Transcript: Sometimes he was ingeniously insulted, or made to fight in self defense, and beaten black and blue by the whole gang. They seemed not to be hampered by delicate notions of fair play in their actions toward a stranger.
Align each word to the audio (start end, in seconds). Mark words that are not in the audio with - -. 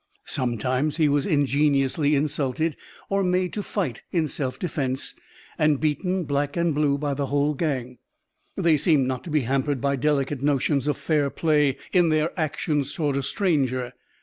Sometimes 0.25 0.97
he 0.97 1.07
was 1.07 1.27
ingeniously 1.27 2.15
insulted, 2.15 2.75
or 3.07 3.23
made 3.23 3.53
to 3.53 3.61
fight 3.61 4.01
in 4.11 4.27
self 4.27 4.57
defense, 4.57 5.13
and 5.59 5.79
beaten 5.79 6.23
black 6.23 6.57
and 6.57 6.73
blue 6.73 6.97
by 6.97 7.13
the 7.13 7.27
whole 7.27 7.53
gang. 7.53 7.99
They 8.57 8.77
seemed 8.77 9.05
not 9.07 9.23
to 9.25 9.29
be 9.29 9.41
hampered 9.41 9.79
by 9.79 9.97
delicate 9.97 10.41
notions 10.41 10.87
of 10.87 10.97
fair 10.97 11.29
play 11.29 11.77
in 11.93 12.09
their 12.09 12.31
actions 12.35 12.91
toward 12.95 13.15
a 13.15 13.21
stranger. 13.21 13.93